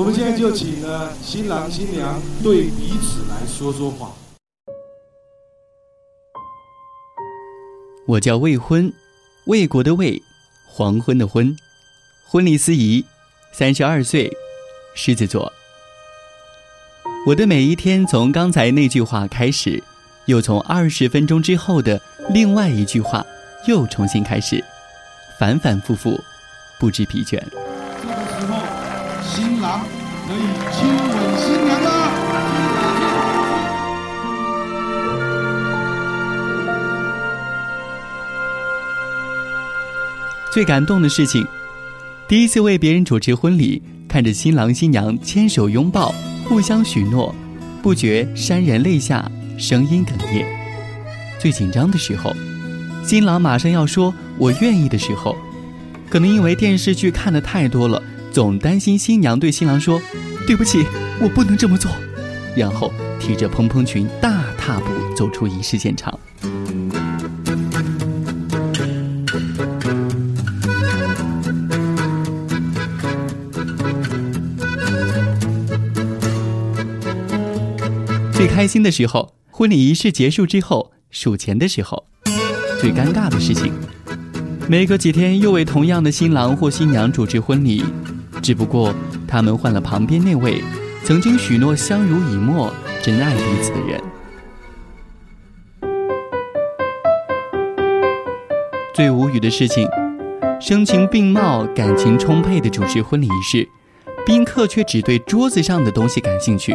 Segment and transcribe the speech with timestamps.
[0.00, 4.10] 我们现在就请呢新郎新娘对彼此来说说话。
[8.06, 8.90] 我叫未婚，
[9.44, 10.18] 魏国的魏，
[10.66, 11.54] 黄昏的昏，
[12.26, 13.04] 婚礼司仪，
[13.52, 14.32] 三十二岁，
[14.94, 15.52] 狮子座。
[17.26, 19.84] 我的每一天从刚才那句话开始，
[20.24, 23.22] 又从二十分钟之后的另外一句话
[23.68, 24.64] 又重新开始，
[25.38, 26.18] 反反复复，
[26.78, 27.38] 不知疲倦。
[29.32, 29.86] 新郎
[30.26, 30.38] 可以
[30.72, 31.88] 亲吻新娘了。
[40.50, 41.46] 最感动的事情，
[42.26, 46.12] 第一次为别人主持婚礼，看着新郎新娘牵手拥抱。
[46.48, 47.32] 互相许诺，
[47.80, 50.44] 不觉潸然泪下，声音哽咽。
[51.38, 52.34] 最紧张的时候，
[53.04, 55.36] 新郎马上要说“我愿意”的时候，
[56.08, 58.02] 可能因为电视剧看的太多了，
[58.32, 60.00] 总担心新娘对新郎说
[60.46, 60.84] ：“对不起，
[61.20, 61.90] 我不能这么做。”
[62.56, 66.18] 然后提着蓬蓬裙大踏步走出仪式现场。
[78.32, 82.04] 最开心的时候，婚礼仪式结束之后数钱的时候；
[82.80, 83.72] 最尴尬的事情，
[84.68, 87.84] 没隔几天又为同样的新郎或新娘主持婚礼，
[88.42, 88.94] 只不过
[89.28, 90.62] 他们换了旁边那位
[91.04, 94.00] 曾经许诺相濡以沫、真爱彼此的人。
[98.94, 99.88] 最无语的事情，
[100.60, 103.68] 声情并茂、感情充沛的主持婚礼仪式，
[104.26, 106.74] 宾客却只对桌子上的东西感兴趣。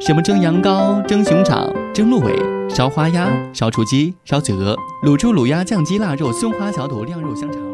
[0.00, 2.34] 什么蒸羊羔、蒸熊掌、蒸鹿尾、
[2.70, 7.69] 烧花鸭、烧雏鸡、烧子鹅、卤猪、卤鸭、酱鸡、腊肉、松花小肚、晾肉香肠。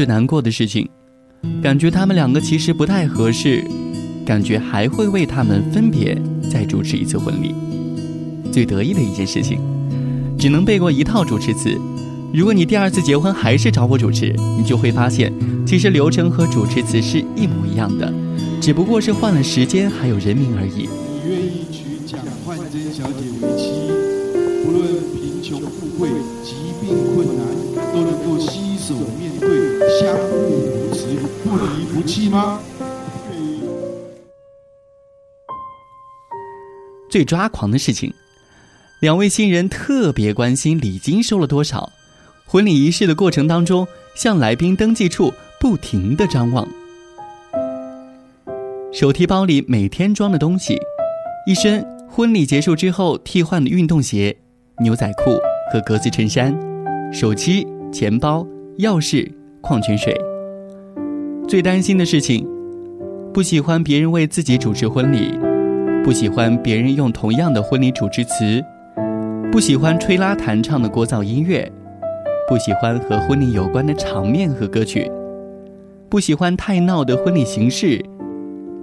[0.00, 0.88] 最难过的事情，
[1.62, 3.62] 感觉他们两个其实不太合适，
[4.24, 6.16] 感觉还会为他们分别
[6.50, 7.54] 再主持一次婚礼。
[8.50, 9.60] 最得意的一件事情，
[10.38, 11.78] 只能背过一套主持词。
[12.32, 15.30] 如果你第二次结婚还是找我主持，你就会发现，
[15.66, 18.10] 其实流程和主持词是一模一样的，
[18.58, 20.88] 只不过是换了时间还有人名而已。
[20.88, 24.82] 你愿意娶蒋焕珍小姐为妻，不论
[25.12, 26.08] 贫穷富贵、
[26.42, 26.96] 疾病，
[28.90, 31.06] 手面对，相互扶持，
[31.44, 32.58] 不离不弃吗？
[37.08, 38.12] 最抓狂的事情，
[39.00, 41.92] 两位新人特别关心礼金收了多少。
[42.46, 43.86] 婚礼仪式的过程当中，
[44.16, 46.66] 向来宾登记处不停的张望，
[48.92, 50.76] 手提包里每天装的东西，
[51.46, 54.36] 一身婚礼结束之后替换的运动鞋、
[54.80, 55.38] 牛仔裤
[55.72, 56.52] 和格子衬衫，
[57.12, 58.44] 手机、钱包、
[58.78, 60.14] 钥匙、矿泉水。
[61.46, 62.46] 最担心的事情，
[63.32, 65.38] 不喜欢别人为自己主持婚礼，
[66.04, 68.62] 不喜欢别人用同样的婚礼主持词，
[69.50, 71.70] 不喜欢吹拉弹唱的聒噪音乐。
[72.48, 75.08] 不喜欢和婚礼有关的场面和歌曲，
[76.08, 78.04] 不喜欢太闹的婚礼形式，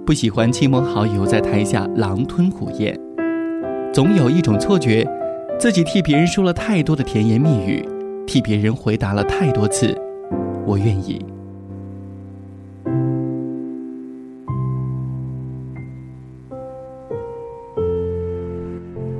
[0.06, 2.98] 不喜欢亲朋好友在台下狼吞虎咽，
[3.92, 5.06] 总有一种错觉，
[5.58, 7.86] 自己替别人说了太多的甜言蜜语，
[8.28, 9.98] 替别人回答了太多次
[10.66, 11.24] “我愿意”。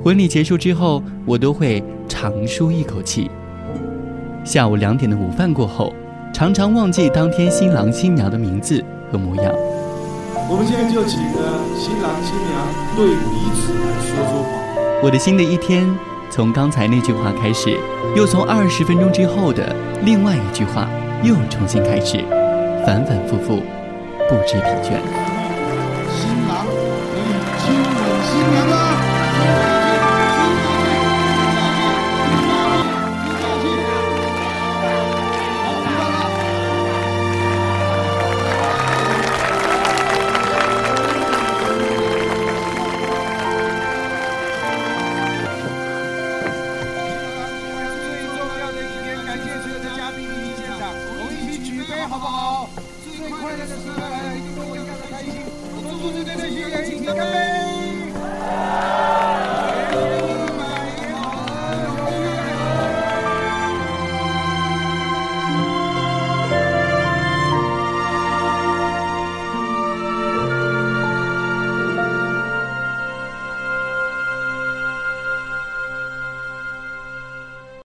[0.03, 3.31] 婚礼结束之后，我都会长舒一口气。
[4.43, 5.91] 下午两点的午饭过后，
[6.31, 9.51] 常常忘记当天新郎新娘的名字和模样。
[10.51, 11.39] 我们现在就请呢
[11.75, 12.53] 新郎新娘
[12.95, 14.49] 对彼此来说说话。
[15.01, 15.89] 我的新的一天，
[16.29, 17.75] 从刚才那句话开始，
[18.15, 20.87] 又从二十分钟之后的另外一句话
[21.23, 22.23] 又重新开始，
[22.85, 23.63] 反反复复，
[24.29, 25.38] 不知疲倦。
[52.09, 52.67] 好不好？
[53.19, 55.29] 最快乐的时刻来了跟我一样的开心。
[55.75, 57.37] 我们祝国这些人请干杯